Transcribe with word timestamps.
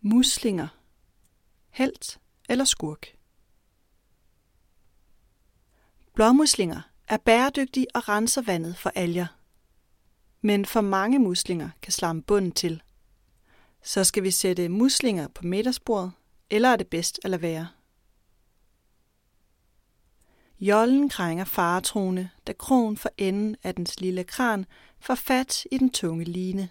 Muslinger. 0.00 0.68
Helt 1.70 2.18
eller 2.48 2.64
skurk? 2.64 3.06
Blåmuslinger 6.14 6.80
er 7.08 7.16
bæredygtige 7.16 7.86
og 7.94 8.08
renser 8.08 8.42
vandet 8.42 8.76
for 8.76 8.90
alger. 8.94 9.26
Men 10.40 10.66
for 10.66 10.80
mange 10.80 11.18
muslinger 11.18 11.70
kan 11.82 11.92
slamme 11.92 12.22
bunden 12.22 12.52
til. 12.52 12.82
Så 13.82 14.04
skal 14.04 14.22
vi 14.22 14.30
sætte 14.30 14.68
muslinger 14.68 15.28
på 15.28 15.44
middagsbordet, 15.44 16.12
eller 16.50 16.68
er 16.68 16.76
det 16.76 16.86
bedst 16.86 17.20
at 17.24 17.30
lade 17.30 17.42
være? 17.42 17.68
Jollen 20.60 21.08
krænger 21.08 21.44
faretroende, 21.44 22.28
da 22.46 22.52
krogen 22.52 22.96
for 22.96 23.10
enden 23.16 23.56
af 23.62 23.74
dens 23.74 24.00
lille 24.00 24.24
kran 24.24 24.66
får 25.00 25.14
fat 25.14 25.64
i 25.72 25.78
den 25.78 25.90
tunge 25.90 26.24
line. 26.24 26.68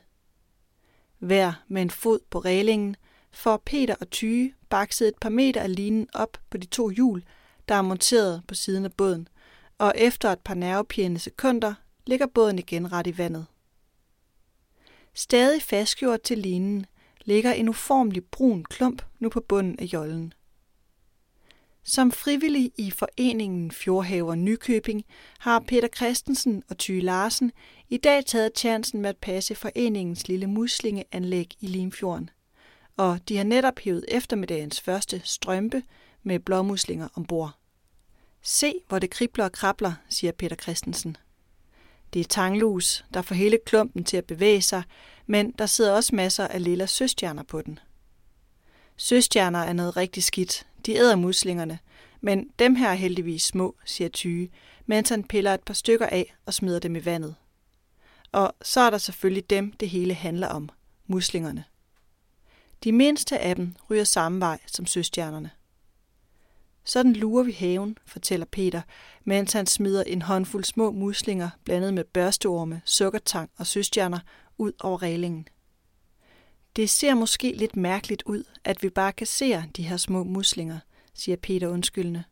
Hver 1.17 1.53
med 1.67 1.81
en 1.81 1.89
fod 1.89 2.19
på 2.29 2.39
reglingen 2.39 2.95
får 3.37 3.57
Peter 3.65 3.95
og 4.01 4.09
Tyge 4.09 4.53
bakset 4.69 5.07
et 5.07 5.17
par 5.21 5.29
meter 5.29 5.61
af 5.61 5.75
linen 5.75 6.07
op 6.13 6.37
på 6.49 6.57
de 6.57 6.65
to 6.65 6.89
hjul, 6.89 7.23
der 7.67 7.75
er 7.75 7.81
monteret 7.81 8.43
på 8.47 8.55
siden 8.55 8.85
af 8.85 8.93
båden, 8.93 9.27
og 9.77 9.93
efter 9.97 10.29
et 10.29 10.39
par 10.39 10.53
nervepirrende 10.53 11.19
sekunder 11.19 11.73
ligger 12.07 12.27
båden 12.27 12.59
igen 12.59 12.91
ret 12.91 13.07
i 13.07 13.17
vandet. 13.17 13.45
Stadig 15.13 15.61
fastgjort 15.61 16.21
til 16.21 16.37
linen 16.37 16.85
ligger 17.25 17.51
en 17.51 17.69
uformelig 17.69 18.25
brun 18.25 18.63
klump 18.63 19.01
nu 19.19 19.29
på 19.29 19.41
bunden 19.41 19.79
af 19.79 19.83
jollen. 19.83 20.33
Som 21.83 22.11
frivillig 22.11 22.71
i 22.77 22.91
foreningen 22.91 23.71
Fjordhaver 23.71 24.35
Nykøbing 24.35 25.05
har 25.39 25.59
Peter 25.59 25.87
Christensen 25.95 26.63
og 26.69 26.77
Ty 26.77 26.91
Larsen 27.03 27.51
i 27.89 27.97
dag 27.97 28.25
taget 28.25 28.57
chancen 28.57 29.01
med 29.01 29.09
at 29.09 29.17
passe 29.17 29.55
foreningens 29.55 30.27
lille 30.27 30.47
muslingeanlæg 30.47 31.51
i 31.59 31.67
Limfjorden. 31.67 32.29
Og 32.97 33.19
de 33.29 33.37
har 33.37 33.43
netop 33.43 33.79
hævet 33.79 34.05
eftermiddagens 34.07 34.81
første 34.81 35.21
strømpe 35.23 35.83
med 36.23 36.39
blåmuslinger 36.39 37.07
ombord. 37.15 37.51
Se, 38.41 38.73
hvor 38.87 38.99
det 38.99 39.09
kribler 39.09 39.45
og 39.45 39.51
krabler, 39.51 39.93
siger 40.09 40.31
Peter 40.31 40.55
Christensen. 40.55 41.17
Det 42.13 42.19
er 42.19 42.23
tanglus, 42.23 43.05
der 43.13 43.21
får 43.21 43.35
hele 43.35 43.59
klumpen 43.65 44.03
til 44.03 44.17
at 44.17 44.25
bevæge 44.25 44.61
sig, 44.61 44.83
men 45.25 45.51
der 45.51 45.65
sidder 45.65 45.93
også 45.93 46.15
masser 46.15 46.47
af 46.47 46.63
lille 46.63 46.87
søstjerner 46.87 47.43
på 47.43 47.61
den. 47.61 47.79
Søstjerner 48.97 49.59
er 49.59 49.73
noget 49.73 49.97
rigtig 49.97 50.23
skidt. 50.23 50.67
De 50.85 50.95
æder 50.95 51.15
muslingerne, 51.15 51.79
men 52.21 52.49
dem 52.59 52.75
her 52.75 52.89
er 52.89 52.93
heldigvis 52.93 53.43
små, 53.43 53.75
siger 53.85 54.09
Tyge, 54.09 54.51
mens 54.85 55.09
han 55.09 55.23
piller 55.23 55.53
et 55.53 55.63
par 55.63 55.73
stykker 55.73 56.05
af 56.05 56.35
og 56.45 56.53
smider 56.53 56.79
dem 56.79 56.95
i 56.95 57.05
vandet. 57.05 57.35
Og 58.31 58.55
så 58.61 58.81
er 58.81 58.89
der 58.89 58.97
selvfølgelig 58.97 59.49
dem, 59.49 59.71
det 59.71 59.89
hele 59.89 60.13
handler 60.13 60.47
om, 60.47 60.69
muslingerne. 61.07 61.63
De 62.83 62.91
mindste 62.91 63.39
af 63.39 63.55
dem 63.55 63.75
ryger 63.89 64.03
samme 64.03 64.39
vej 64.39 64.59
som 64.65 64.85
søstjernerne. 64.85 65.51
Sådan 66.83 67.13
lurer 67.13 67.43
vi 67.43 67.51
haven, 67.51 67.97
fortæller 68.05 68.45
Peter, 68.45 68.81
mens 69.23 69.53
han 69.53 69.65
smider 69.65 70.03
en 70.03 70.21
håndfuld 70.21 70.63
små 70.63 70.91
muslinger 70.91 71.49
blandet 71.63 71.93
med 71.93 72.03
børsteorme, 72.03 72.81
sukkertang 72.85 73.49
og 73.57 73.67
søstjerner 73.67 74.19
ud 74.57 74.71
over 74.79 75.01
reglingen. 75.01 75.47
Det 76.75 76.89
ser 76.89 77.13
måske 77.13 77.51
lidt 77.51 77.75
mærkeligt 77.75 78.23
ud, 78.25 78.43
at 78.63 78.83
vi 78.83 78.89
bare 78.89 79.13
kasserer 79.13 79.63
de 79.77 79.83
her 79.83 79.97
små 79.97 80.23
muslinger, 80.23 80.79
siger 81.13 81.35
Peter 81.35 81.67
undskyldende. 81.67 82.23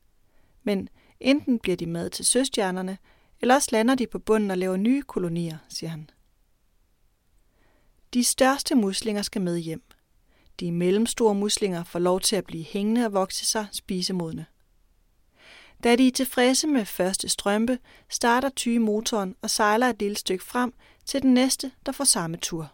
Men 0.63 0.89
enten 1.19 1.59
bliver 1.59 1.77
de 1.77 1.85
mad 1.85 2.09
til 2.09 2.25
søstjernerne, 2.25 2.97
eller 3.41 3.55
også 3.55 3.69
lander 3.71 3.95
de 3.95 4.07
på 4.07 4.19
bunden 4.19 4.51
og 4.51 4.57
laver 4.57 4.77
nye 4.77 5.01
kolonier, 5.01 5.57
siger 5.69 5.89
han. 5.89 6.09
De 8.13 8.23
største 8.23 8.75
muslinger 8.75 9.21
skal 9.21 9.41
med 9.41 9.57
hjem. 9.57 9.83
De 10.59 10.71
mellemstore 10.71 11.35
muslinger 11.35 11.83
får 11.83 11.99
lov 11.99 12.19
til 12.19 12.35
at 12.35 12.45
blive 12.45 12.63
hængende 12.63 13.05
og 13.05 13.13
vokse 13.13 13.45
sig 13.45 13.67
spisemodne. 13.71 14.45
Da 15.83 15.95
de 15.95 16.07
er 16.07 16.11
tilfredse 16.11 16.67
med 16.67 16.85
første 16.85 17.29
strømpe, 17.29 17.79
starter 18.09 18.49
Tyge 18.49 18.79
motoren 18.79 19.35
og 19.41 19.49
sejler 19.49 19.87
et 19.87 19.99
lille 19.99 20.17
stykke 20.17 20.43
frem 20.45 20.73
til 21.05 21.21
den 21.21 21.33
næste, 21.33 21.71
der 21.85 21.91
får 21.91 22.03
samme 22.03 22.37
tur. 22.37 22.71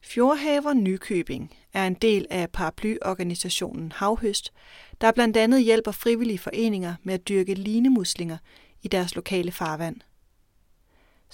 Fjordhaver 0.00 0.72
Nykøbing 0.72 1.56
er 1.72 1.86
en 1.86 1.94
del 1.94 2.26
af 2.30 2.50
paraplyorganisationen 2.50 3.92
Havhøst, 3.92 4.52
der 5.00 5.12
blandt 5.12 5.36
andet 5.36 5.62
hjælper 5.62 5.92
frivillige 5.92 6.38
foreninger 6.38 6.94
med 7.02 7.14
at 7.14 7.28
dyrke 7.28 7.54
linemuslinger 7.54 8.38
i 8.82 8.88
deres 8.88 9.14
lokale 9.14 9.52
farvand. 9.52 9.96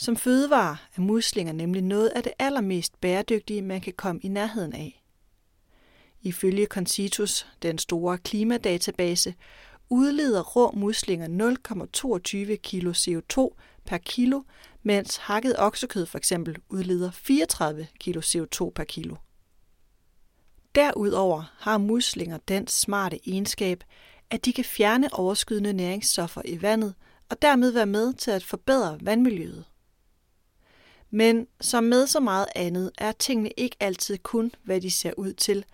Som 0.00 0.16
fødevare 0.16 0.76
er 0.96 1.00
muslinger 1.00 1.52
nemlig 1.52 1.82
noget 1.82 2.08
af 2.08 2.22
det 2.22 2.32
allermest 2.38 3.00
bæredygtige, 3.00 3.62
man 3.62 3.80
kan 3.80 3.92
komme 3.96 4.20
i 4.24 4.28
nærheden 4.28 4.72
af. 4.72 5.02
Ifølge 6.22 6.66
Concitus, 6.66 7.46
den 7.62 7.78
store 7.78 8.18
klimadatabase, 8.18 9.34
udleder 9.90 10.42
rå 10.42 10.70
muslinger 10.70 11.26
0,22 11.28 12.56
kg 12.56 12.86
CO2 12.88 13.56
per 13.84 13.98
kilo, 13.98 14.42
mens 14.82 15.16
hakket 15.16 15.54
oksekød 15.58 16.06
for 16.06 16.18
eksempel 16.18 16.56
udleder 16.68 17.10
34 17.10 17.86
kg 18.00 18.16
CO2 18.16 18.70
per 18.70 18.84
kilo. 18.84 19.16
Derudover 20.74 21.52
har 21.58 21.78
muslinger 21.78 22.38
den 22.48 22.66
smarte 22.66 23.28
egenskab, 23.28 23.84
at 24.30 24.44
de 24.44 24.52
kan 24.52 24.64
fjerne 24.64 25.08
overskydende 25.12 25.72
næringsstoffer 25.72 26.42
i 26.44 26.62
vandet 26.62 26.94
og 27.28 27.42
dermed 27.42 27.70
være 27.70 27.86
med 27.86 28.12
til 28.12 28.30
at 28.30 28.44
forbedre 28.44 28.98
vandmiljøet. 29.00 29.64
Men 31.10 31.46
som 31.60 31.84
med 31.84 32.06
så 32.06 32.20
meget 32.20 32.46
andet 32.54 32.90
er 32.98 33.12
tingene 33.12 33.50
ikke 33.56 33.76
altid 33.80 34.18
kun, 34.18 34.52
hvad 34.62 34.80
de 34.80 34.90
ser 34.90 35.12
ud 35.16 35.32
til, 35.32 35.64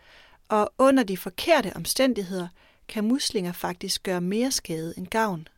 og 0.49 0.72
under 0.78 1.03
de 1.03 1.17
forkerte 1.17 1.77
omstændigheder 1.77 2.49
kan 2.89 3.05
muslinger 3.05 3.53
faktisk 3.53 4.03
gøre 4.03 4.21
mere 4.21 4.50
skade 4.50 4.94
end 4.97 5.06
gavn. 5.06 5.49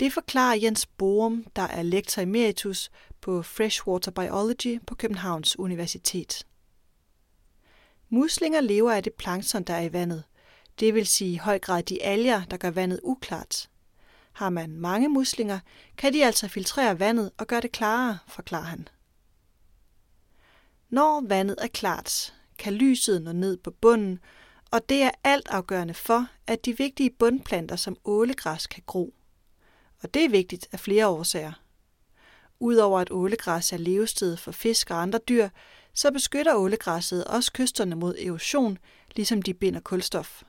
Det 0.00 0.12
forklarer 0.12 0.54
Jens 0.62 0.86
Borum, 0.86 1.46
der 1.56 1.62
er 1.62 1.82
lektor 1.82 2.22
emeritus 2.22 2.90
på 3.20 3.42
Freshwater 3.42 4.10
Biology 4.10 4.80
på 4.86 4.94
Københavns 4.94 5.58
Universitet. 5.58 6.46
Muslinger 8.08 8.60
lever 8.60 8.92
af 8.92 9.02
det 9.02 9.12
plankton, 9.12 9.62
der 9.62 9.74
er 9.74 9.82
i 9.82 9.92
vandet, 9.92 10.24
det 10.80 10.94
vil 10.94 11.06
sige 11.06 11.32
i 11.32 11.36
høj 11.36 11.58
grad 11.58 11.82
de 11.82 12.02
alger, 12.02 12.44
der 12.44 12.56
gør 12.56 12.70
vandet 12.70 13.00
uklart. 13.02 13.68
Har 14.34 14.50
man 14.50 14.76
mange 14.76 15.08
muslinger, 15.08 15.58
kan 15.96 16.12
de 16.12 16.24
altså 16.24 16.48
filtrere 16.48 17.00
vandet 17.00 17.30
og 17.38 17.46
gøre 17.46 17.60
det 17.60 17.72
klarere, 17.72 18.18
forklarer 18.28 18.64
han. 18.64 18.88
Når 20.90 21.24
vandet 21.28 21.56
er 21.60 21.66
klart, 21.66 22.34
kan 22.58 22.72
lyset 22.72 23.22
nå 23.22 23.32
ned 23.32 23.56
på 23.56 23.70
bunden, 23.70 24.18
og 24.70 24.88
det 24.88 25.02
er 25.02 25.10
alt 25.24 25.48
afgørende 25.48 25.94
for, 25.94 26.26
at 26.46 26.64
de 26.64 26.78
vigtige 26.78 27.10
bundplanter 27.10 27.76
som 27.76 27.96
ålegræs 28.04 28.66
kan 28.66 28.82
gro. 28.86 29.14
Og 30.02 30.14
det 30.14 30.24
er 30.24 30.28
vigtigt 30.28 30.68
af 30.72 30.80
flere 30.80 31.08
årsager. 31.08 31.52
Udover 32.60 33.00
at 33.00 33.10
ålegræs 33.10 33.72
er 33.72 33.76
levested 33.76 34.36
for 34.36 34.52
fisk 34.52 34.90
og 34.90 35.02
andre 35.02 35.18
dyr, 35.28 35.48
så 35.92 36.12
beskytter 36.12 36.54
ålegræsset 36.54 37.24
også 37.24 37.52
kysterne 37.52 37.96
mod 37.96 38.14
erosion, 38.18 38.78
ligesom 39.16 39.42
de 39.42 39.54
binder 39.54 39.80
kulstof. 39.80 40.42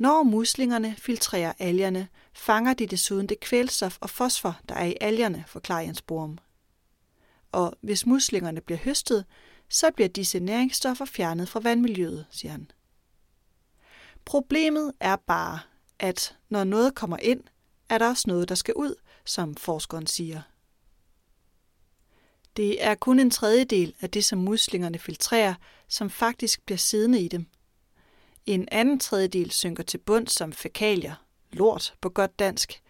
Når 0.00 0.22
muslingerne 0.22 0.96
filtrerer 0.98 1.52
algerne, 1.58 2.08
fanger 2.32 2.74
de 2.74 2.86
desuden 2.86 3.26
det 3.26 3.40
kvælstof 3.40 3.98
og 4.00 4.10
fosfor, 4.10 4.60
der 4.68 4.74
er 4.74 4.84
i 4.84 4.96
algerne, 5.00 5.44
forklarer 5.46 5.80
Jens 5.80 6.02
Borum. 6.02 6.38
Og 7.52 7.72
hvis 7.80 8.06
muslingerne 8.06 8.60
bliver 8.60 8.78
høstet, 8.78 9.24
så 9.68 9.90
bliver 9.90 10.08
disse 10.08 10.40
næringsstoffer 10.40 11.04
fjernet 11.04 11.48
fra 11.48 11.60
vandmiljøet, 11.60 12.26
siger 12.30 12.52
han. 12.52 12.70
Problemet 14.24 14.92
er 15.00 15.16
bare, 15.16 15.60
at 15.98 16.36
når 16.48 16.64
noget 16.64 16.94
kommer 16.94 17.16
ind, 17.16 17.42
er 17.88 17.98
der 17.98 18.08
også 18.08 18.24
noget, 18.26 18.48
der 18.48 18.54
skal 18.54 18.74
ud, 18.74 18.94
som 19.24 19.54
forskeren 19.54 20.06
siger. 20.06 20.42
Det 22.56 22.84
er 22.84 22.94
kun 22.94 23.18
en 23.18 23.30
tredjedel 23.30 23.94
af 24.00 24.10
det, 24.10 24.24
som 24.24 24.38
muslingerne 24.38 24.98
filtrerer, 24.98 25.54
som 25.88 26.10
faktisk 26.10 26.62
bliver 26.64 26.78
siddende 26.78 27.20
i 27.20 27.28
dem. 27.28 27.46
En 28.46 28.68
anden 28.72 29.00
tredjedel 29.00 29.50
synker 29.50 29.82
til 29.82 29.98
bund 29.98 30.26
som 30.26 30.52
fækalier, 30.52 31.14
lort 31.52 31.94
på 32.00 32.08
godt 32.08 32.38
dansk, 32.38 32.82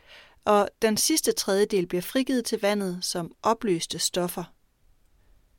og 0.44 0.69
den 0.82 0.97
sidste 0.97 1.32
tredjedel 1.32 1.87
bliver 1.87 2.02
frigivet 2.02 2.44
til 2.44 2.61
vandet 2.61 3.05
som 3.05 3.32
opløste 3.43 3.99
stoffer. 3.99 4.44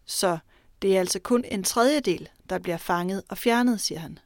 Så 0.05 0.37
det 0.81 0.95
er 0.95 0.99
altså 0.99 1.19
kun 1.19 1.45
en 1.45 1.63
tredjedel, 1.63 2.29
der 2.49 2.59
bliver 2.59 2.77
fanget 2.77 3.23
og 3.29 3.37
fjernet, 3.37 3.81
siger 3.81 3.99
han. 3.99 4.19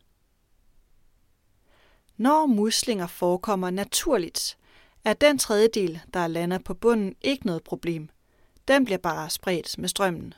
Når 2.18 2.46
muslinger 2.46 3.08
forekommer 3.08 3.70
naturligt, 3.70 4.58
er 5.04 5.14
den 5.14 5.38
tredjedel, 5.38 6.02
der 6.14 6.28
lander 6.28 6.58
på 6.58 6.74
bunden, 6.74 7.16
ikke 7.22 7.46
noget 7.46 7.64
problem. 7.64 8.10
Den 8.68 8.86
bliver 8.86 8.98
bare 8.98 9.30
spredt 9.30 9.78
med 9.78 9.90
strømmen. 9.90 10.34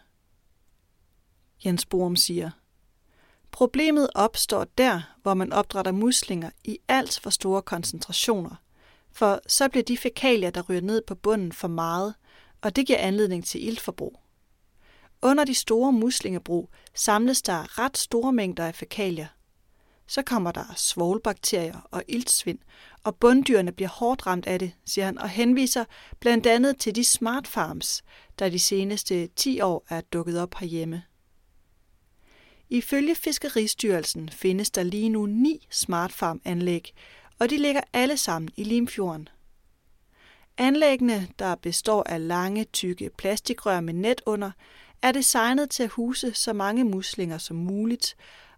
Jens 1.65 1.85
Borum 1.85 2.15
siger, 2.15 2.51
Problemet 3.57 4.09
opstår 4.15 4.63
der, 4.63 5.01
hvor 5.21 5.33
man 5.33 5.53
opdrætter 5.53 5.91
muslinger 5.91 6.49
i 6.63 6.77
alt 6.87 7.19
for 7.23 7.29
store 7.29 7.61
koncentrationer, 7.61 8.55
for 9.11 9.39
så 9.47 9.69
bliver 9.69 9.83
de 9.83 9.97
fækalier, 9.97 10.49
der 10.49 10.61
ryger 10.69 10.81
ned 10.81 11.01
på 11.07 11.15
bunden, 11.15 11.51
for 11.51 11.67
meget, 11.67 12.13
og 12.61 12.75
det 12.75 12.87
giver 12.87 12.99
anledning 12.99 13.45
til 13.45 13.67
iltforbrug. 13.67 14.19
Under 15.21 15.43
de 15.43 15.53
store 15.53 15.91
muslingebrug 15.91 16.69
samles 16.93 17.41
der 17.41 17.79
ret 17.79 17.97
store 17.97 18.33
mængder 18.33 18.65
af 18.65 18.75
fækalier. 18.75 19.27
Så 20.07 20.21
kommer 20.21 20.51
der 20.51 20.73
svovlbakterier 20.75 21.87
og 21.91 22.03
iltsvind, 22.07 22.59
og 23.03 23.15
bunddyrene 23.15 23.71
bliver 23.71 23.89
hårdt 23.89 24.27
ramt 24.27 24.47
af 24.47 24.59
det, 24.59 24.71
siger 24.85 25.05
han, 25.05 25.17
og 25.17 25.29
henviser 25.29 25.85
blandt 26.19 26.47
andet 26.47 26.77
til 26.77 26.95
de 26.95 27.03
smart 27.03 27.47
farms, 27.47 28.03
der 28.39 28.49
de 28.49 28.59
seneste 28.59 29.27
10 29.27 29.61
år 29.61 29.85
er 29.89 30.01
dukket 30.01 30.41
op 30.41 30.55
herhjemme. 30.55 31.03
Ifølge 32.69 33.15
Fiskeristyrelsen 33.15 34.29
findes 34.29 34.71
der 34.71 34.83
lige 34.83 35.09
nu 35.09 35.25
ni 35.25 35.67
smartfarm-anlæg, 35.69 36.93
og 37.39 37.49
de 37.49 37.57
ligger 37.57 37.81
alle 37.93 38.17
sammen 38.17 38.49
i 38.55 38.63
Limfjorden. 38.63 39.29
Anlæggene, 40.57 41.27
der 41.39 41.55
består 41.55 42.03
af 42.03 42.27
lange, 42.27 42.63
tykke 42.63 43.09
plastikrør 43.17 43.81
med 43.81 43.93
net 43.93 44.21
under, 44.25 44.51
er 45.01 45.11
designet 45.11 45.69
til 45.69 45.83
at 45.83 45.89
huse 45.89 46.33
så 46.33 46.53
mange 46.53 46.83
muslinger 46.83 47.37
som 47.37 47.57
muligt, 47.57 48.15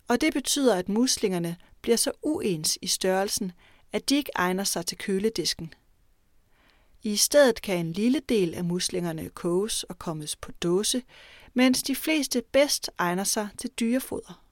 og 0.08 0.22
det 0.22 0.34
betyder, 0.34 0.76
at 0.76 0.90
muslingerne 0.90 1.58
bliver 1.82 1.98
så 1.98 2.12
uens 2.24 2.78
i 2.82 2.88
størrelsen, 2.88 3.52
at 3.94 4.10
de 4.10 4.16
ikke 4.16 4.32
egner 4.36 4.64
sig 4.64 4.86
til 4.86 4.98
køledisken. 4.98 5.74
I 7.04 7.16
stedet 7.16 7.62
kan 7.62 7.78
en 7.86 7.94
lille 7.94 8.22
del 8.30 8.54
af 8.54 8.64
muslingerne 8.64 9.30
koges 9.30 9.84
og 9.84 10.00
kommes 10.00 10.36
på 10.36 10.52
dåse, 10.52 11.04
mens 11.54 11.84
de 11.84 11.96
fleste 11.96 12.44
bedst 12.52 12.90
egner 12.98 13.24
sig 13.24 13.50
til 13.58 13.70
dyrefoder. 13.70 14.44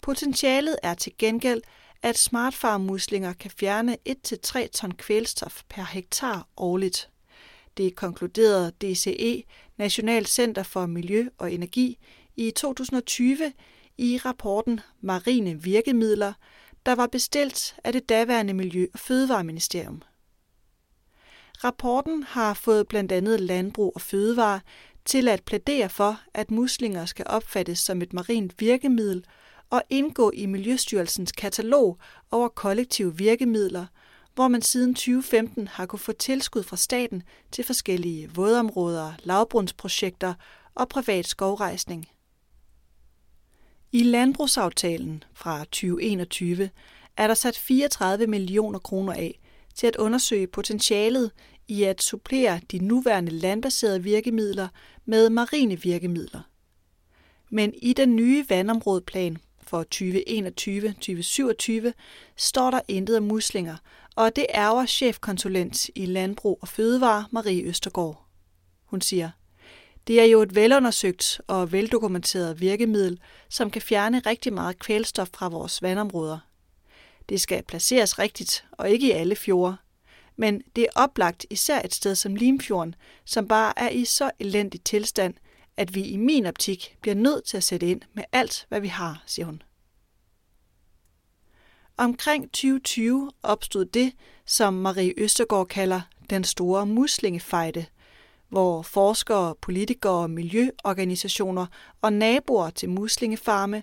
Potentialet 0.00 0.76
er 0.82 0.94
til 0.94 1.12
gengæld, 1.18 1.62
at 2.02 2.18
smartfarmmuslinger 2.18 3.32
kan 3.32 3.50
fjerne 3.50 3.96
1-3 4.08 4.66
ton 4.66 4.92
kvælstof 4.92 5.62
per 5.68 5.82
hektar 5.82 6.48
årligt. 6.56 7.10
Det 7.76 7.94
konkluderede 7.94 8.70
DCE, 8.70 9.42
National 9.76 10.26
Center 10.26 10.62
for 10.62 10.86
Miljø 10.86 11.28
og 11.38 11.52
Energi, 11.52 11.98
i 12.36 12.50
2020 12.50 13.52
i 13.98 14.18
rapporten 14.24 14.80
Marine 15.00 15.62
Virkemidler, 15.62 16.32
der 16.86 16.94
var 16.94 17.06
bestilt 17.06 17.76
af 17.84 17.92
det 17.92 18.08
daværende 18.08 18.54
Miljø- 18.54 18.86
og 18.92 18.98
Fødevareministerium. 18.98 20.02
Rapporten 21.64 22.22
har 22.22 22.54
fået 22.54 22.88
blandt 22.88 23.12
andet 23.12 23.40
Landbrug 23.40 23.92
og 23.94 24.00
Fødevare 24.00 24.60
til 25.04 25.28
at 25.28 25.42
plædere 25.42 25.88
for, 25.88 26.20
at 26.34 26.50
muslinger 26.50 27.04
skal 27.04 27.26
opfattes 27.28 27.78
som 27.78 28.02
et 28.02 28.12
marint 28.12 28.60
virkemiddel 28.60 29.24
og 29.70 29.82
indgå 29.90 30.30
i 30.30 30.46
Miljøstyrelsens 30.46 31.32
katalog 31.32 31.98
over 32.30 32.48
kollektive 32.48 33.16
virkemidler, 33.16 33.86
hvor 34.34 34.48
man 34.48 34.62
siden 34.62 34.94
2015 34.94 35.68
har 35.68 35.86
kunne 35.86 35.98
få 35.98 36.12
tilskud 36.12 36.62
fra 36.62 36.76
staten 36.76 37.22
til 37.52 37.64
forskellige 37.64 38.30
vådområder, 38.34 39.12
lavbrundsprojekter 39.22 40.34
og 40.74 40.88
privat 40.88 41.26
skovrejsning. 41.26 42.08
I 43.92 44.02
landbrugsaftalen 44.02 45.24
fra 45.34 45.58
2021 45.58 46.70
er 47.16 47.26
der 47.26 47.34
sat 47.34 47.58
34 47.58 48.26
millioner 48.26 48.78
kroner 48.78 49.12
af 49.12 49.40
til 49.74 49.86
at 49.86 49.96
undersøge 49.96 50.46
potentialet 50.46 51.30
i 51.68 51.82
at 51.82 52.02
supplere 52.02 52.60
de 52.70 52.78
nuværende 52.78 53.32
landbaserede 53.32 54.02
virkemidler 54.02 54.68
med 55.04 55.30
marine 55.30 55.80
virkemidler. 55.80 56.40
Men 57.50 57.74
i 57.82 57.92
den 57.92 58.16
nye 58.16 58.44
vandområdeplan 58.48 59.38
for 59.62 59.84
2021-2027 61.88 61.92
står 62.36 62.70
der 62.70 62.80
intet 62.88 63.16
om 63.16 63.22
muslinger, 63.22 63.76
og 64.16 64.36
det 64.36 64.46
ærger 64.54 64.86
chefkonsulent 64.86 65.90
i 65.94 66.06
Landbrug 66.06 66.58
og 66.62 66.68
Fødevare 66.68 67.24
Marie 67.30 67.62
Østergaard. 67.62 68.26
Hun 68.84 69.00
siger, 69.00 69.30
det 70.06 70.20
er 70.20 70.24
jo 70.24 70.42
et 70.42 70.54
velundersøgt 70.54 71.40
og 71.46 71.72
veldokumenteret 71.72 72.60
virkemiddel, 72.60 73.20
som 73.48 73.70
kan 73.70 73.82
fjerne 73.82 74.18
rigtig 74.18 74.52
meget 74.52 74.78
kvælstof 74.78 75.28
fra 75.34 75.48
vores 75.48 75.82
vandområder. 75.82 76.38
Det 77.28 77.40
skal 77.40 77.62
placeres 77.62 78.18
rigtigt, 78.18 78.64
og 78.72 78.90
ikke 78.90 79.06
i 79.06 79.10
alle 79.10 79.36
fjorde. 79.36 79.76
Men 80.36 80.62
det 80.76 80.82
er 80.84 81.00
oplagt 81.02 81.46
især 81.50 81.82
et 81.84 81.94
sted 81.94 82.14
som 82.14 82.34
Limfjorden, 82.34 82.94
som 83.24 83.48
bare 83.48 83.78
er 83.78 83.88
i 83.88 84.04
så 84.04 84.30
elendig 84.38 84.84
tilstand, 84.84 85.34
at 85.76 85.94
vi 85.94 86.02
i 86.02 86.16
min 86.16 86.46
optik 86.46 86.96
bliver 87.00 87.14
nødt 87.14 87.44
til 87.44 87.56
at 87.56 87.64
sætte 87.64 87.86
ind 87.86 88.00
med 88.14 88.24
alt, 88.32 88.66
hvad 88.68 88.80
vi 88.80 88.88
har, 88.88 89.22
siger 89.26 89.46
hun. 89.46 89.62
Omkring 91.96 92.44
2020 92.44 93.30
opstod 93.42 93.84
det, 93.84 94.12
som 94.46 94.74
Marie 94.74 95.14
Østergaard 95.16 95.66
kalder 95.66 96.00
den 96.30 96.44
store 96.44 96.86
muslingefejde, 96.86 97.86
hvor 98.48 98.82
forskere, 98.82 99.54
politikere, 99.54 100.28
miljøorganisationer 100.28 101.66
og 102.02 102.12
naboer 102.12 102.70
til 102.70 102.90
muslingefarme 102.90 103.82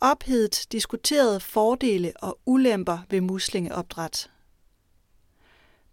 ophedet 0.00 0.66
diskuterede 0.72 1.40
fordele 1.40 2.12
og 2.22 2.38
ulemper 2.46 2.98
ved 3.10 3.20
muslingeopdræt. 3.20 4.30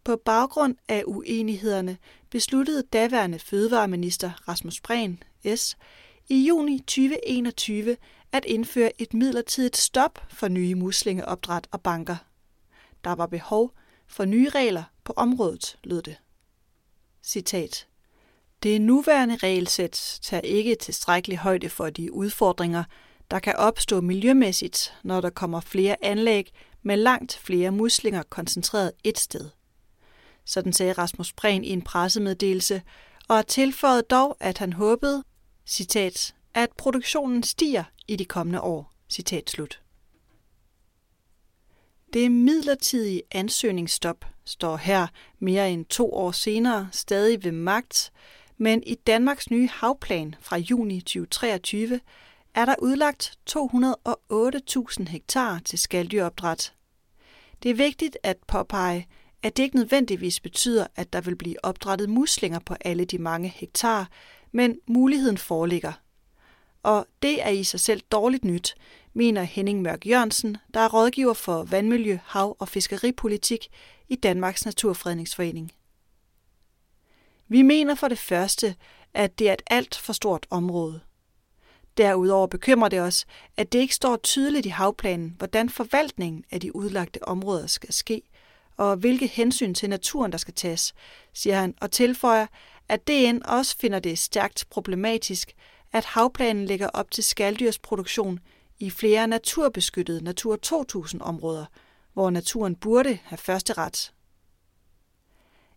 På 0.07 0.15
baggrund 0.15 0.75
af 0.87 1.03
uenighederne 1.07 1.97
besluttede 2.29 2.83
daværende 2.93 3.39
fødevareminister 3.39 4.31
Rasmus 4.47 4.81
Prehn, 4.81 5.23
S., 5.55 5.77
i 6.27 6.47
juni 6.47 6.79
2021 6.79 7.97
at 8.31 8.45
indføre 8.45 9.01
et 9.01 9.13
midlertidigt 9.13 9.77
stop 9.77 10.19
for 10.29 10.47
nye 10.47 10.75
muslingeopdræt 10.75 11.67
og 11.71 11.81
banker. 11.81 12.15
Der 13.03 13.15
var 13.15 13.25
behov 13.25 13.73
for 14.07 14.25
nye 14.25 14.49
regler 14.49 14.83
på 15.03 15.13
området, 15.15 15.77
lød 15.83 16.01
det. 16.01 16.15
Citat. 17.23 17.87
Det 18.63 18.81
nuværende 18.81 19.35
regelsæt 19.35 20.19
tager 20.21 20.41
ikke 20.41 20.75
tilstrækkelig 20.75 21.37
højde 21.37 21.69
for 21.69 21.89
de 21.89 22.13
udfordringer, 22.13 22.83
der 23.31 23.39
kan 23.39 23.55
opstå 23.55 24.01
miljømæssigt, 24.01 24.93
når 25.03 25.21
der 25.21 25.29
kommer 25.29 25.59
flere 25.59 26.05
anlæg 26.05 26.51
med 26.81 26.97
langt 26.97 27.37
flere 27.37 27.71
muslinger 27.71 28.23
koncentreret 28.23 28.91
et 29.03 29.19
sted. 29.19 29.49
Sådan 30.47 30.73
sagde 30.73 30.93
Rasmus 30.93 31.33
Prehn 31.33 31.63
i 31.63 31.69
en 31.69 31.81
pressemeddelelse, 31.81 32.81
og 33.27 33.47
tilføjede 33.47 34.01
dog, 34.01 34.37
at 34.39 34.57
han 34.57 34.73
håbede, 34.73 35.23
citat, 35.65 36.35
at 36.53 36.69
produktionen 36.77 37.43
stiger 37.43 37.83
i 38.07 38.15
de 38.15 38.25
kommende 38.25 38.61
år. 38.61 38.93
Citat 39.09 39.49
slut. 39.49 39.81
Det 42.13 42.31
midlertidige 42.31 43.21
ansøgningsstop 43.31 44.25
står 44.45 44.77
her 44.77 45.07
mere 45.39 45.71
end 45.71 45.85
to 45.85 46.13
år 46.13 46.31
senere 46.31 46.89
stadig 46.91 47.43
ved 47.43 47.51
magt, 47.51 48.11
men 48.57 48.83
i 48.85 48.95
Danmarks 48.95 49.49
nye 49.49 49.69
havplan 49.69 50.35
fra 50.41 50.57
juni 50.57 51.01
2023 51.01 51.99
er 52.53 52.65
der 52.65 52.75
udlagt 52.81 53.37
208.000 53.49 55.09
hektar 55.09 55.59
til 55.65 55.79
skaldyropdræt. 55.79 56.73
Det 57.63 57.71
er 57.71 57.75
vigtigt 57.75 58.17
at 58.23 58.37
påpege, 58.47 59.07
at 59.43 59.57
det 59.57 59.63
ikke 59.63 59.75
nødvendigvis 59.75 60.39
betyder, 60.39 60.87
at 60.95 61.13
der 61.13 61.21
vil 61.21 61.35
blive 61.35 61.65
opdrettet 61.65 62.09
muslinger 62.09 62.59
på 62.59 62.75
alle 62.81 63.05
de 63.05 63.17
mange 63.17 63.49
hektar, 63.49 64.09
men 64.51 64.79
muligheden 64.87 65.37
foreligger. 65.37 65.93
Og 66.83 67.07
det 67.21 67.43
er 67.43 67.49
i 67.49 67.63
sig 67.63 67.79
selv 67.79 68.01
dårligt 68.11 68.45
nyt, 68.45 68.75
mener 69.13 69.43
Henning 69.43 69.81
Mørk 69.81 70.05
Jørgensen, 70.05 70.57
der 70.73 70.79
er 70.79 70.89
rådgiver 70.89 71.33
for 71.33 71.63
vandmiljø, 71.63 72.17
hav- 72.25 72.55
og 72.59 72.69
fiskeripolitik 72.69 73.67
i 74.07 74.15
Danmarks 74.15 74.65
Naturfredningsforening. 74.65 75.71
Vi 77.47 77.61
mener 77.61 77.95
for 77.95 78.07
det 78.07 78.19
første, 78.19 78.75
at 79.13 79.39
det 79.39 79.49
er 79.49 79.53
et 79.53 79.61
alt 79.67 79.95
for 79.95 80.13
stort 80.13 80.47
område. 80.49 80.99
Derudover 81.97 82.47
bekymrer 82.47 82.89
det 82.89 83.01
os, 83.01 83.25
at 83.57 83.71
det 83.71 83.79
ikke 83.79 83.95
står 83.95 84.15
tydeligt 84.15 84.65
i 84.65 84.69
havplanen, 84.69 85.35
hvordan 85.37 85.69
forvaltningen 85.69 86.43
af 86.51 86.61
de 86.61 86.75
udlagte 86.75 87.27
områder 87.27 87.67
skal 87.67 87.93
ske, 87.93 88.21
og 88.77 88.95
hvilke 88.95 89.27
hensyn 89.27 89.73
til 89.73 89.89
naturen, 89.89 90.31
der 90.31 90.37
skal 90.37 90.53
tages, 90.53 90.93
siger 91.33 91.59
han, 91.59 91.75
og 91.81 91.91
tilføjer, 91.91 92.47
at 92.89 93.07
DN 93.07 93.45
også 93.45 93.77
finder 93.77 93.99
det 93.99 94.19
stærkt 94.19 94.65
problematisk, 94.69 95.53
at 95.93 96.05
havplanen 96.05 96.65
lægger 96.65 96.87
op 96.87 97.11
til 97.11 97.23
skaldyrsproduktion 97.23 98.39
i 98.79 98.89
flere 98.89 99.27
naturbeskyttede 99.27 100.23
Natur 100.23 100.57
2000-områder, 100.65 101.65
hvor 102.13 102.29
naturen 102.29 102.75
burde 102.75 103.19
have 103.23 103.37
første 103.37 103.73
ret. 103.73 104.13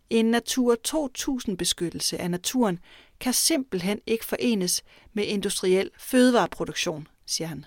En 0.09 0.25
Natur 0.25 0.77
2000-beskyttelse 0.87 2.17
af 2.17 2.31
naturen 2.31 2.79
kan 3.19 3.33
simpelthen 3.33 3.99
ikke 4.07 4.25
forenes 4.25 4.83
med 5.13 5.25
industriel 5.25 5.89
fødevareproduktion, 5.97 7.07
siger 7.25 7.47
han. 7.47 7.65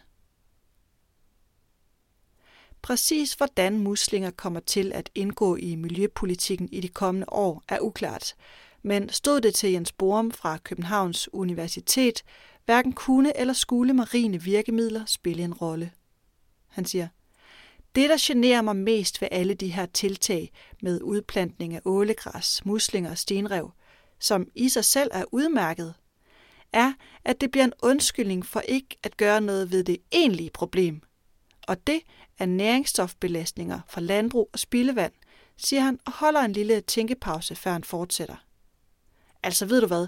Præcis 2.84 3.32
hvordan 3.32 3.78
muslinger 3.78 4.30
kommer 4.30 4.60
til 4.60 4.92
at 4.92 5.10
indgå 5.14 5.56
i 5.56 5.74
miljøpolitikken 5.74 6.68
i 6.72 6.80
de 6.80 6.88
kommende 6.88 7.26
år 7.28 7.62
er 7.68 7.80
uklart, 7.80 8.34
men 8.82 9.08
stod 9.08 9.40
det 9.40 9.54
til 9.54 9.72
Jens 9.72 9.92
Borum 9.92 10.30
fra 10.30 10.58
Københavns 10.58 11.28
Universitet, 11.32 12.22
hverken 12.64 12.92
kunne 12.92 13.36
eller 13.36 13.52
skulle 13.54 13.94
marine 13.94 14.42
virkemidler 14.42 15.04
spille 15.06 15.42
en 15.42 15.54
rolle. 15.54 15.90
Han 16.68 16.84
siger, 16.84 17.08
det, 17.94 18.10
der 18.10 18.16
generer 18.20 18.62
mig 18.62 18.76
mest 18.76 19.20
ved 19.20 19.28
alle 19.30 19.54
de 19.54 19.68
her 19.68 19.86
tiltag 19.86 20.52
med 20.82 21.02
udplantning 21.02 21.74
af 21.74 21.80
ålegræs, 21.84 22.64
muslinger 22.64 23.10
og 23.10 23.18
stenrev, 23.18 23.70
som 24.20 24.46
i 24.54 24.68
sig 24.68 24.84
selv 24.84 25.10
er 25.12 25.24
udmærket, 25.32 25.94
er, 26.72 26.92
at 27.24 27.40
det 27.40 27.50
bliver 27.50 27.64
en 27.64 27.72
undskyldning 27.82 28.46
for 28.46 28.60
ikke 28.60 28.96
at 29.02 29.16
gøre 29.16 29.40
noget 29.40 29.72
ved 29.72 29.84
det 29.84 29.98
egentlige 30.12 30.50
problem. 30.50 31.02
Og 31.68 31.86
det 31.86 32.00
er 32.38 32.46
næringsstofbelastninger 32.46 33.80
fra 33.88 34.00
landbrug 34.00 34.50
og 34.52 34.58
spildevand, 34.58 35.12
siger 35.56 35.82
han 35.82 35.98
og 36.06 36.12
holder 36.12 36.40
en 36.40 36.52
lille 36.52 36.80
tænkepause, 36.80 37.54
før 37.54 37.72
han 37.72 37.84
fortsætter. 37.84 38.36
Altså 39.42 39.66
ved 39.66 39.80
du 39.80 39.86
hvad, 39.86 40.06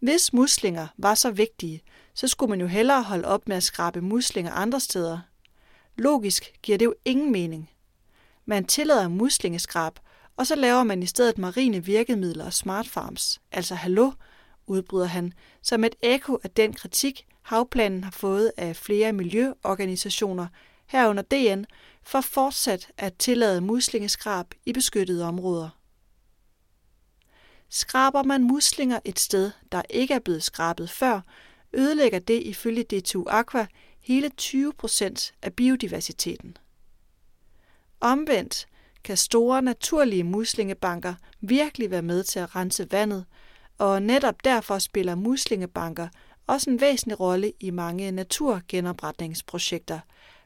hvis 0.00 0.32
muslinger 0.32 0.86
var 0.96 1.14
så 1.14 1.30
vigtige, 1.30 1.82
så 2.14 2.28
skulle 2.28 2.50
man 2.50 2.60
jo 2.60 2.66
hellere 2.66 3.02
holde 3.02 3.28
op 3.28 3.48
med 3.48 3.56
at 3.56 3.62
skrabe 3.62 4.00
muslinger 4.00 4.52
andre 4.52 4.80
steder. 4.80 5.18
Logisk 5.96 6.52
giver 6.62 6.78
det 6.78 6.84
jo 6.84 6.94
ingen 7.04 7.32
mening. 7.32 7.70
Man 8.46 8.64
tillader 8.64 9.08
muslingeskrab, 9.08 9.92
og 10.36 10.46
så 10.46 10.54
laver 10.54 10.82
man 10.82 11.02
i 11.02 11.06
stedet 11.06 11.38
marine 11.38 11.84
virkemidler 11.84 12.44
og 12.44 12.52
smart 12.52 12.88
farms. 12.88 13.40
Altså 13.52 13.74
hallo, 13.74 14.12
udbryder 14.66 15.06
han, 15.06 15.32
som 15.62 15.84
et 15.84 15.94
ekko 16.02 16.38
af 16.44 16.50
den 16.50 16.72
kritik, 16.72 17.26
havplanen 17.42 18.04
har 18.04 18.10
fået 18.10 18.52
af 18.56 18.76
flere 18.76 19.12
miljøorganisationer, 19.12 20.46
herunder 20.88 21.22
DN, 21.22 21.64
for 22.02 22.20
fortsat 22.20 22.88
at 22.98 23.14
tillade 23.14 23.60
muslingeskrab 23.60 24.46
i 24.66 24.72
beskyttede 24.72 25.24
områder. 25.24 25.68
Skraber 27.68 28.22
man 28.22 28.42
muslinger 28.42 28.98
et 29.04 29.18
sted, 29.18 29.50
der 29.72 29.82
ikke 29.90 30.14
er 30.14 30.18
blevet 30.18 30.42
skrabet 30.42 30.90
før, 30.90 31.20
ødelægger 31.72 32.18
det 32.18 32.42
ifølge 32.42 32.82
DTU 32.82 33.24
Aqua 33.28 33.66
hele 34.00 34.28
20 34.28 34.72
procent 34.72 35.34
af 35.42 35.52
biodiversiteten. 35.52 36.56
Omvendt 38.00 38.68
kan 39.04 39.16
store 39.16 39.62
naturlige 39.62 40.24
muslingebanker 40.24 41.14
virkelig 41.40 41.90
være 41.90 42.02
med 42.02 42.24
til 42.24 42.38
at 42.38 42.56
rense 42.56 42.92
vandet, 42.92 43.24
og 43.78 44.02
netop 44.02 44.44
derfor 44.44 44.78
spiller 44.78 45.14
muslingebanker 45.14 46.08
også 46.46 46.70
en 46.70 46.80
væsentlig 46.80 47.20
rolle 47.20 47.52
i 47.60 47.70
mange 47.70 48.10
naturgenopretningsprojekter, 48.10 50.00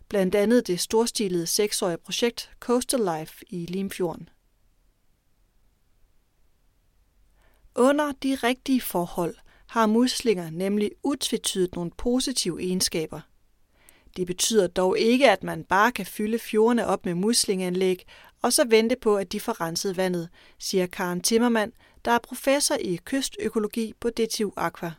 blandt 0.08 0.34
andet 0.34 0.66
det 0.66 0.80
storstilede 0.80 1.46
seksårige 1.46 1.96
projekt 1.96 2.50
Coastal 2.60 3.00
Life 3.00 3.44
i 3.48 3.66
Limfjorden. 3.66 4.28
Under 7.74 8.12
de 8.12 8.34
rigtige 8.34 8.80
forhold 8.80 9.36
har 9.66 9.86
muslinger 9.86 10.50
nemlig 10.50 10.90
utvetydigt 11.02 11.74
nogle 11.74 11.90
positive 11.90 12.62
egenskaber. 12.62 13.20
Det 14.16 14.26
betyder 14.26 14.66
dog 14.66 14.98
ikke, 14.98 15.30
at 15.30 15.42
man 15.42 15.64
bare 15.64 15.92
kan 15.92 16.06
fylde 16.06 16.38
fjordene 16.38 16.86
op 16.86 17.04
med 17.04 17.14
muslingeanlæg 17.14 18.06
og 18.42 18.52
så 18.52 18.64
vente 18.64 18.96
på, 18.96 19.16
at 19.16 19.32
de 19.32 19.40
får 19.40 19.60
renset 19.60 19.96
vandet, 19.96 20.28
siger 20.58 20.86
Karen 20.86 21.20
Timmermann, 21.20 21.72
der 22.04 22.10
er 22.10 22.18
professor 22.18 22.74
i 22.80 22.98
kystøkologi 23.04 23.92
på 24.00 24.10
DTU 24.10 24.52
Aqua. 24.56 24.92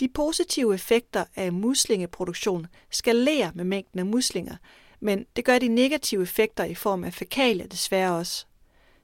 De 0.00 0.08
positive 0.08 0.74
effekter 0.74 1.24
af 1.36 1.52
muslingeproduktion 1.52 2.66
skalerer 2.90 3.50
med 3.54 3.64
mængden 3.64 3.98
af 3.98 4.06
muslinger, 4.06 4.56
men 5.00 5.26
det 5.36 5.44
gør 5.44 5.58
de 5.58 5.68
negative 5.68 6.22
effekter 6.22 6.64
i 6.64 6.74
form 6.74 7.04
af 7.04 7.14
fækalier 7.14 7.66
desværre 7.66 8.16
også. 8.16 8.46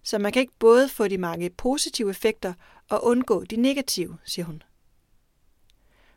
Så 0.03 0.19
man 0.19 0.33
kan 0.33 0.41
ikke 0.41 0.59
både 0.59 0.89
få 0.89 1.09
de 1.09 1.19
mange 1.19 1.51
positive 1.51 2.11
effekter 2.11 2.53
og 2.89 3.05
undgå 3.05 3.45
de 3.45 3.57
negative, 3.57 4.19
siger 4.25 4.47
hun. 4.47 4.63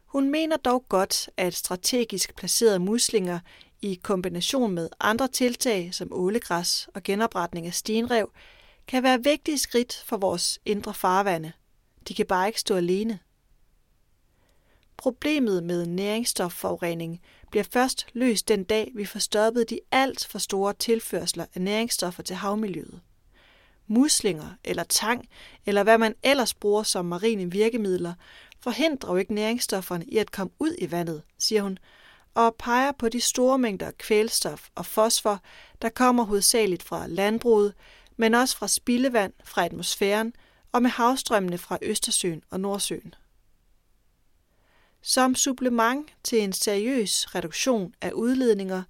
Hun 0.06 0.30
mener 0.30 0.58
dog 0.58 0.86
godt, 0.90 1.30
at 1.38 1.54
strategisk 1.54 2.36
placerede 2.36 2.80
muslinger 2.80 3.40
i 3.82 4.00
kombination 4.04 4.72
med 4.72 4.90
andre 5.00 5.28
tiltag 5.28 5.94
som 5.94 6.08
ålegræs 6.12 6.90
og 6.94 7.04
genopretning 7.04 7.68
af 7.68 7.74
stenrev 7.74 8.32
kan 8.88 9.04
være 9.04 9.24
vigtige 9.24 9.58
skridt 9.58 10.04
for 10.06 10.18
vores 10.18 10.60
indre 10.66 10.94
farvande. 10.94 11.52
De 12.08 12.14
kan 12.14 12.26
bare 12.26 12.48
ikke 12.48 12.60
stå 12.60 12.76
alene. 12.76 13.20
Problemet 14.98 15.64
med 15.64 15.86
næringsstofforurening 15.86 17.22
bliver 17.52 17.64
først 17.64 18.08
løst 18.14 18.48
den 18.48 18.64
dag, 18.64 18.92
vi 18.96 19.06
får 19.06 19.20
stoppet 19.20 19.70
de 19.70 19.80
alt 19.92 20.28
for 20.28 20.40
store 20.40 20.74
tilførsler 20.74 21.46
af 21.56 21.62
næringsstoffer 21.62 22.24
til 22.24 22.36
havmiljøet. 22.36 23.02
Muslinger 23.88 24.50
eller 24.64 24.84
tang, 24.84 25.30
eller 25.66 25.84
hvad 25.84 25.98
man 25.98 26.16
ellers 26.24 26.54
bruger 26.54 26.84
som 26.84 27.06
marine 27.06 27.52
virkemidler, 27.52 28.14
forhindrer 28.60 29.12
jo 29.12 29.18
ikke 29.18 29.34
næringsstofferne 29.34 30.06
i 30.06 30.18
at 30.18 30.32
komme 30.32 30.54
ud 30.60 30.76
i 30.78 30.92
vandet, 30.92 31.22
siger 31.40 31.62
hun, 31.62 31.78
og 32.34 32.56
peger 32.60 32.92
på 32.92 33.10
de 33.10 33.22
store 33.22 33.58
mængder 33.58 33.92
kvælstof 33.98 34.70
og 34.76 34.86
fosfor, 34.86 35.42
der 35.82 35.90
kommer 35.90 36.24
hovedsageligt 36.24 36.84
fra 36.84 37.08
landbruget, 37.08 37.74
men 38.18 38.34
også 38.34 38.58
fra 38.58 38.68
spildevand 38.68 39.34
fra 39.44 39.66
atmosfæren 39.66 40.34
og 40.72 40.82
med 40.82 40.90
havstrømmene 40.90 41.58
fra 41.58 41.78
Østersøen 41.82 42.42
og 42.52 42.60
Nordsøen. 42.60 43.14
Som 45.08 45.36
supplement 45.36 46.08
til 46.24 46.42
en 46.42 46.54
seriøs 46.54 47.36
reduktion 47.36 47.94
af 48.02 48.12
udledninger, 48.12 48.84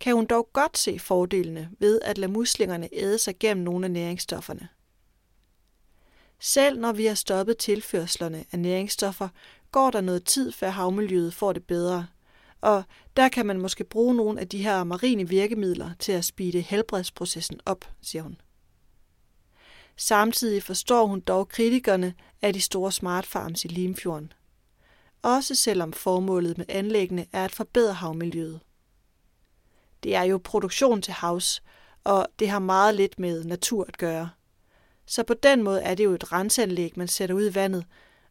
kan 0.00 0.14
hun 0.14 0.26
dog 0.26 0.48
godt 0.52 0.78
se 0.78 0.98
fordelene 0.98 1.70
ved 1.78 2.00
at 2.04 2.18
lade 2.18 2.32
muslingerne 2.32 2.88
æde 2.92 3.18
sig 3.18 3.38
gennem 3.38 3.64
nogle 3.64 3.86
af 3.86 3.90
næringsstofferne. 3.90 4.68
Selv 6.40 6.80
når 6.80 6.92
vi 6.92 7.06
har 7.06 7.14
stoppet 7.14 7.58
tilførslerne 7.58 8.44
af 8.52 8.58
næringsstoffer, 8.58 9.28
går 9.72 9.90
der 9.90 10.00
noget 10.00 10.24
tid, 10.24 10.52
før 10.52 10.68
havmiljøet 10.68 11.34
får 11.34 11.52
det 11.52 11.64
bedre. 11.64 12.06
Og 12.60 12.82
der 13.16 13.28
kan 13.28 13.46
man 13.46 13.60
måske 13.60 13.84
bruge 13.84 14.14
nogle 14.14 14.40
af 14.40 14.48
de 14.48 14.62
her 14.62 14.84
marine 14.84 15.28
virkemidler 15.28 15.90
til 15.98 16.12
at 16.12 16.24
speede 16.24 16.60
helbredsprocessen 16.60 17.60
op, 17.66 17.84
siger 18.02 18.22
hun. 18.22 18.40
Samtidig 19.96 20.62
forstår 20.62 21.06
hun 21.06 21.20
dog 21.20 21.48
kritikerne 21.48 22.14
af 22.42 22.52
de 22.52 22.60
store 22.60 22.92
smartfarms 22.92 23.64
i 23.64 23.68
Limfjorden. 23.68 24.32
Også 25.22 25.54
selvom 25.54 25.92
formålet 25.92 26.58
med 26.58 26.66
anlæggene 26.68 27.26
er 27.32 27.44
at 27.44 27.52
forbedre 27.52 27.94
havmiljøet. 27.94 28.60
Det 30.02 30.14
er 30.14 30.22
jo 30.22 30.40
produktion 30.44 31.02
til 31.02 31.12
havs, 31.12 31.62
og 32.04 32.26
det 32.38 32.48
har 32.48 32.58
meget 32.58 32.94
lidt 32.94 33.18
med 33.18 33.44
natur 33.44 33.84
at 33.88 33.98
gøre. 33.98 34.30
Så 35.06 35.22
på 35.22 35.34
den 35.34 35.62
måde 35.62 35.82
er 35.82 35.94
det 35.94 36.04
jo 36.04 36.12
et 36.12 36.32
renseanlæg, 36.32 36.92
man 36.96 37.08
sætter 37.08 37.34
ud 37.34 37.50
i 37.50 37.54
vandet, 37.54 37.84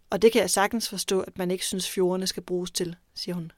og 0.09 0.21
det 0.21 0.31
kan 0.31 0.41
jeg 0.41 0.49
sagtens 0.49 0.89
forstå, 0.89 1.21
at 1.21 1.37
man 1.37 1.51
ikke 1.51 1.65
synes, 1.65 1.89
fjordene 1.89 2.27
skal 2.27 2.43
bruges 2.43 2.71
til, 2.71 2.95
siger 3.15 3.35
hun. 3.35 3.51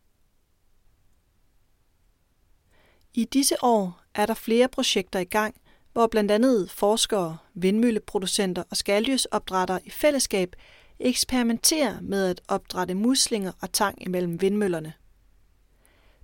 I 3.13 3.25
disse 3.25 3.55
år 3.63 4.01
er 4.13 4.25
der 4.25 4.33
flere 4.33 4.67
projekter 4.67 5.19
i 5.19 5.23
gang, 5.23 5.55
hvor 5.93 6.07
blandt 6.07 6.31
andet 6.31 6.71
forskere, 6.71 7.37
vindmølleproducenter 7.53 8.63
og 8.69 8.77
skaldyrsopdrættere 8.77 9.79
i 9.85 9.89
fællesskab 9.89 10.55
eksperimenterer 11.01 12.01
med 12.01 12.25
at 12.25 12.41
opdrætte 12.47 12.93
muslinger 12.93 13.51
og 13.61 13.71
tang 13.71 14.01
imellem 14.01 14.41
vindmøllerne. 14.41 14.93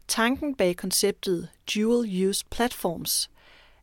Tanken 0.07 0.55
bag 0.55 0.75
konceptet 0.75 1.49
Dual 1.75 2.27
Use 2.27 2.45
Platforms 2.51 3.29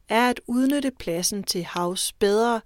er 0.08 0.30
at 0.30 0.40
udnytte 0.46 0.90
pladsen 0.90 1.42
til 1.42 1.64
havs 1.64 2.12
bedre 2.12 2.60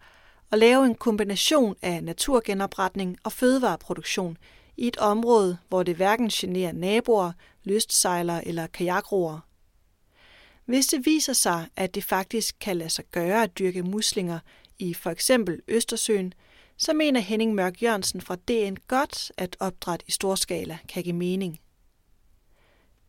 og 0.50 0.58
lave 0.58 0.86
en 0.86 0.94
kombination 0.94 1.76
af 1.82 2.04
naturgenopretning 2.04 3.18
og 3.24 3.32
fødevareproduktion 3.32 4.36
i 4.76 4.86
et 4.86 4.96
område, 4.96 5.58
hvor 5.68 5.82
det 5.82 5.96
hverken 5.96 6.28
generer 6.28 6.72
naboer, 6.72 7.32
lystsejlere 7.64 8.48
eller 8.48 8.66
kajakroer. 8.66 9.40
Hvis 10.64 10.86
det 10.86 11.06
viser 11.06 11.32
sig, 11.32 11.68
at 11.76 11.94
det 11.94 12.04
faktisk 12.04 12.56
kan 12.60 12.76
lade 12.76 12.90
sig 12.90 13.04
gøre 13.04 13.42
at 13.42 13.58
dyrke 13.58 13.82
muslinger 13.82 14.38
i 14.78 14.94
for 14.94 15.10
eksempel 15.10 15.60
Østersøen, 15.68 16.34
så 16.78 16.92
mener 16.92 17.20
Henning 17.20 17.54
Mørk 17.54 17.82
Jørgensen 17.82 18.20
fra 18.20 18.36
DN 18.36 18.76
godt, 18.88 19.32
at 19.36 19.56
opdræt 19.60 20.02
i 20.06 20.10
storskala 20.10 20.78
kan 20.88 21.02
give 21.02 21.16
mening. 21.16 21.60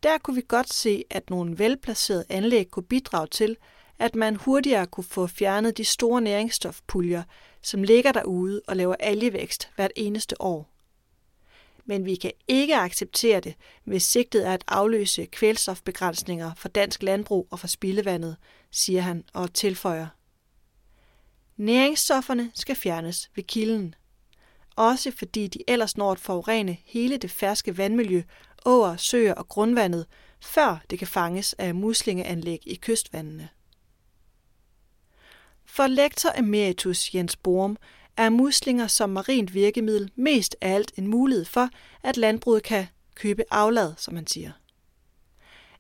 Der 0.04 0.18
kunne 0.18 0.36
vi 0.36 0.44
godt 0.48 0.74
se, 0.74 1.04
at 1.10 1.30
nogle 1.30 1.60
velplacerede 1.60 2.26
anlæg 2.30 2.72
kunne 2.72 2.84
bidrage 2.84 3.28
til, 3.28 3.58
at 4.00 4.16
man 4.16 4.36
hurtigere 4.36 4.88
kunne 4.88 5.04
få 5.04 5.28
fjernet 5.28 5.78
de 5.78 5.86
store 5.86 6.22
næringsstofpuljer, 6.22 7.24
som 7.62 7.84
ligger 7.84 8.12
derude 8.12 8.62
og 8.68 8.76
laver 8.76 8.96
algevækst 9.00 9.70
hvert 9.76 9.92
eneste 9.96 10.42
år. 10.42 10.70
Men 11.86 12.06
vi 12.06 12.16
kan 12.16 12.32
ikke 12.48 12.76
acceptere 12.76 13.40
det, 13.40 13.56
hvis 13.84 14.04
sigtet 14.04 14.48
er 14.48 14.54
at 14.54 14.64
afløse 14.68 15.26
kvælstofbegrænsninger 15.26 16.52
for 16.58 16.70
dansk 16.70 17.04
landbrug 17.04 17.48
og 17.52 17.60
for 17.60 17.68
spildevandet, 17.68 18.36
siger 18.72 19.02
han 19.02 19.24
og 19.34 19.54
tilføjer. 19.54 20.08
Næringsstofferne 21.60 22.52
skal 22.56 22.76
fjernes 22.76 23.30
ved 23.36 23.44
kilden. 23.44 23.96
Også 24.76 25.12
fordi 25.12 25.48
de 25.48 25.60
ellers 25.68 25.98
når 25.98 26.12
at 26.12 26.20
forurene 26.20 26.78
hele 26.86 27.18
det 27.18 27.32
ferske 27.32 27.78
vandmiljø, 27.78 28.22
åer, 28.66 28.98
søer 28.98 29.34
og 29.34 29.48
grundvandet, 29.48 30.06
før 30.42 30.78
det 30.90 31.00
kan 31.00 31.08
fanges 31.08 31.54
af 31.54 31.76
muslingeanlæg 31.76 32.60
i 32.66 32.76
kystvandene. 32.76 33.50
For 35.66 35.88
lektor 35.88 36.32
emeritus 36.38 37.16
Jens 37.16 37.36
Borum 37.36 37.78
er 38.18 38.30
muslinger 38.30 38.88
som 38.88 39.10
marint 39.10 39.54
virkemiddel 39.54 40.12
mest 40.16 40.56
af 40.62 40.70
alt 40.70 40.92
en 40.96 41.08
mulighed 41.08 41.46
for, 41.46 41.70
at 42.04 42.18
landbruget 42.18 42.64
kan 42.64 42.88
købe 43.16 43.44
aflad, 43.52 43.94
som 43.98 44.14
man 44.14 44.28
siger. 44.28 44.52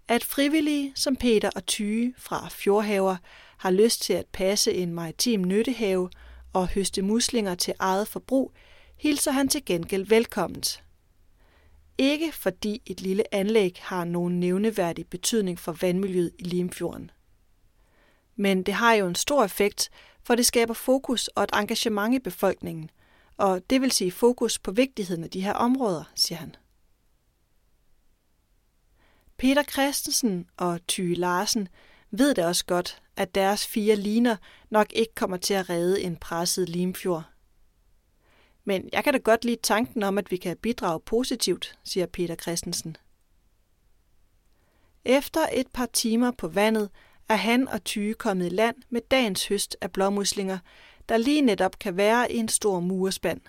At 0.07 0.23
frivillige 0.23 0.91
som 0.95 1.15
Peter 1.15 1.49
og 1.55 1.65
Tyge 1.65 2.13
fra 2.17 2.47
Fjordhaver 2.51 3.17
har 3.59 3.71
lyst 3.71 4.01
til 4.01 4.13
at 4.13 4.25
passe 4.25 4.73
en 4.73 4.93
maritim 4.93 5.43
nyttehave 5.43 6.09
og 6.53 6.67
høste 6.67 7.01
muslinger 7.01 7.55
til 7.55 7.73
eget 7.79 8.07
forbrug, 8.07 8.53
hilser 8.97 9.31
han 9.31 9.47
til 9.47 9.65
gengæld 9.65 10.05
velkomment. 10.05 10.83
ikke 11.97 12.31
fordi 12.31 12.81
et 12.85 13.01
lille 13.01 13.33
anlæg 13.35 13.77
har 13.81 14.05
nogen 14.05 14.39
nævneværdig 14.39 15.07
betydning 15.07 15.59
for 15.59 15.71
vandmiljøet 15.71 16.31
i 16.39 16.43
Limfjorden. 16.43 17.11
Men 18.35 18.63
det 18.63 18.73
har 18.73 18.93
jo 18.93 19.07
en 19.07 19.15
stor 19.15 19.43
effekt, 19.43 19.89
for 20.23 20.35
det 20.35 20.45
skaber 20.45 20.73
fokus 20.73 21.27
og 21.27 21.43
et 21.43 21.51
engagement 21.53 22.15
i 22.15 22.19
befolkningen, 22.19 22.89
og 23.37 23.61
det 23.69 23.81
vil 23.81 23.91
sige 23.91 24.11
fokus 24.11 24.59
på 24.59 24.71
vigtigheden 24.71 25.23
af 25.23 25.29
de 25.29 25.41
her 25.41 25.53
områder, 25.53 26.03
siger 26.15 26.39
han. 26.39 26.55
Peter 29.37 29.63
Christensen 29.63 30.47
og 30.57 30.87
Ty 30.87 31.13
Larsen 31.17 31.67
ved 32.11 32.33
det 32.33 32.45
også 32.45 32.65
godt, 32.65 33.01
at 33.15 33.35
deres 33.35 33.67
fire 33.67 33.95
liner 33.95 34.35
nok 34.69 34.87
ikke 34.93 35.15
kommer 35.15 35.37
til 35.37 35.53
at 35.53 35.69
redde 35.69 36.01
en 36.01 36.15
presset 36.15 36.69
Limfjord. 36.69 37.23
Men 38.63 38.89
jeg 38.93 39.03
kan 39.03 39.13
da 39.13 39.19
godt 39.19 39.45
lide 39.45 39.61
tanken 39.63 40.03
om, 40.03 40.17
at 40.17 40.31
vi 40.31 40.37
kan 40.37 40.57
bidrage 40.57 40.99
positivt, 40.99 41.79
siger 41.83 42.05
Peter 42.05 42.35
Christensen. 42.35 42.97
Efter 45.05 45.45
et 45.53 45.67
par 45.73 45.85
timer 45.85 46.31
på 46.31 46.47
vandet 46.47 46.89
er 47.29 47.35
han 47.35 47.67
og 47.67 47.83
Tyge 47.83 48.13
kommet 48.13 48.45
i 48.45 48.49
land 48.49 48.75
med 48.89 49.01
dagens 49.11 49.47
høst 49.47 49.77
af 49.81 49.91
blåmuslinger, 49.91 50.57
der 51.09 51.17
lige 51.17 51.41
netop 51.41 51.79
kan 51.79 51.97
være 51.97 52.31
i 52.31 52.37
en 52.37 52.47
stor 52.47 52.79
murespand. 52.79 53.41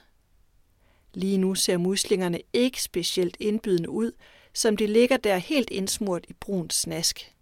Lige 1.15 1.39
nu 1.39 1.55
ser 1.55 1.77
muslingerne 1.77 2.41
ikke 2.53 2.83
specielt 2.83 3.37
indbydende 3.41 3.91
ud, 3.91 4.13
som 4.55 4.77
de 4.77 4.87
ligger 4.87 5.17
der 5.17 5.37
helt 5.37 5.71
indsmurt 5.71 6.25
i 6.29 6.33
brun 6.33 6.71
snask. 6.71 7.35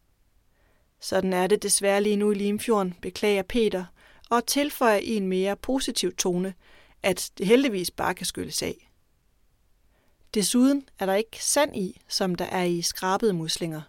Sådan 1.01 1.33
er 1.33 1.47
det 1.47 1.63
desværre 1.63 2.03
lige 2.03 2.17
nu 2.17 2.31
i 2.31 2.35
Limfjorden, 2.35 2.95
beklager 3.03 3.43
Peter, 3.43 3.85
og 4.31 4.47
tilføjer 4.47 4.99
i 4.99 5.17
en 5.17 5.27
mere 5.27 5.57
positiv 5.57 6.17
tone, 6.17 6.55
at 7.03 7.31
det 7.39 7.47
heldigvis 7.47 7.91
bare 7.91 8.15
kan 8.15 8.27
skylles 8.27 8.63
af. 8.63 8.91
Desuden 10.35 10.89
er 10.99 11.07
der 11.07 11.15
ikke 11.15 11.45
sand 11.45 11.77
i, 11.77 12.01
som 12.09 12.35
der 12.35 12.45
er 12.45 12.65
i 12.65 12.83
skrabede 12.83 13.33
muslinger. 13.33 13.83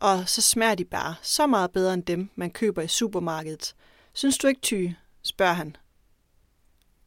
Og 0.00 0.28
så 0.28 0.42
smager 0.42 0.74
de 0.74 0.84
bare 0.84 1.14
så 1.22 1.46
meget 1.46 1.72
bedre 1.72 1.94
end 1.94 2.02
dem, 2.02 2.30
man 2.34 2.50
køber 2.50 2.82
i 2.82 2.88
supermarkedet. 2.88 3.74
Synes 4.12 4.38
du 4.38 4.46
ikke, 4.46 4.60
Ty? 4.60 4.88
spørger 5.22 5.52
han. 5.52 5.76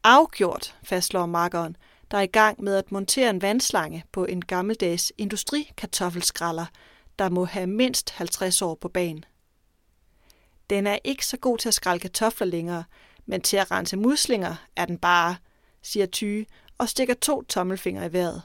Afgjort, 0.04 0.76
fastslår 0.84 1.26
makkeren, 1.26 1.78
der 2.12 2.18
er 2.18 2.22
i 2.22 2.28
gang 2.28 2.64
med 2.64 2.76
at 2.76 2.92
montere 2.92 3.30
en 3.30 3.42
vandslange 3.42 4.04
på 4.12 4.26
en 4.26 4.46
gammeldags 4.46 5.14
industrikartoffelskralder, 5.18 6.66
der 7.22 7.30
må 7.30 7.46
have 7.46 7.68
mindst 7.68 8.10
50 8.10 8.62
år 8.62 8.76
på 8.76 8.90
banen. 8.90 9.26
Den 10.70 10.88
er 10.88 10.98
ikke 11.04 11.26
så 11.26 11.38
god 11.38 11.58
til 11.58 11.68
at 11.68 11.74
skrælle 11.74 12.00
kartofler 12.00 12.48
længere, 12.48 12.84
men 13.26 13.42
til 13.42 13.58
at 13.58 13.72
rense 13.72 13.98
muslinger 13.98 14.56
er 14.76 14.86
den 14.86 14.98
bare, 14.98 15.36
siger 15.82 16.06
Tyge 16.06 16.46
og 16.78 16.90
stikker 16.90 17.14
to 17.14 17.42
tommelfingre 17.42 18.06
i 18.06 18.14
vejret. 18.14 18.42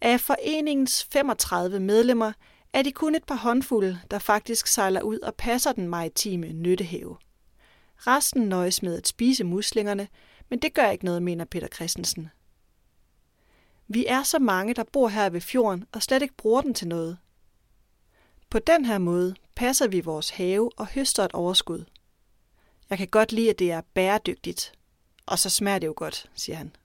Af 0.00 0.20
foreningens 0.20 1.04
35 1.04 1.80
medlemmer 1.80 2.32
er 2.72 2.82
de 2.82 2.92
kun 2.92 3.14
et 3.14 3.24
par 3.24 3.34
håndfulde, 3.34 4.00
der 4.10 4.18
faktisk 4.18 4.66
sejler 4.66 5.02
ud 5.02 5.18
og 5.18 5.34
passer 5.34 5.72
den 5.72 5.88
maritime 5.88 6.52
nyttehave. 6.52 7.16
Resten 7.96 8.42
nøjes 8.42 8.82
med 8.82 8.98
at 8.98 9.08
spise 9.08 9.44
muslingerne, 9.44 10.08
men 10.48 10.58
det 10.58 10.74
gør 10.74 10.90
ikke 10.90 11.04
noget, 11.04 11.22
mener 11.22 11.44
Peter 11.44 11.68
Christensen. 11.68 12.30
Vi 13.94 14.06
er 14.06 14.22
så 14.22 14.38
mange, 14.38 14.74
der 14.74 14.84
bor 14.84 15.08
her 15.08 15.30
ved 15.30 15.40
fjorden 15.40 15.84
og 15.92 16.02
slet 16.02 16.22
ikke 16.22 16.36
bruger 16.36 16.60
den 16.60 16.74
til 16.74 16.88
noget. 16.88 17.18
På 18.50 18.58
den 18.58 18.84
her 18.84 18.98
måde 18.98 19.34
passer 19.54 19.88
vi 19.88 20.00
vores 20.00 20.30
have 20.30 20.78
og 20.78 20.86
høster 20.86 21.24
et 21.24 21.32
overskud. 21.32 21.84
Jeg 22.90 22.98
kan 22.98 23.08
godt 23.08 23.32
lide, 23.32 23.50
at 23.50 23.58
det 23.58 23.70
er 23.70 23.80
bæredygtigt. 23.94 24.72
Og 25.26 25.38
så 25.38 25.50
smager 25.50 25.78
det 25.78 25.86
jo 25.86 25.94
godt, 25.96 26.30
siger 26.34 26.56
han. 26.56 26.76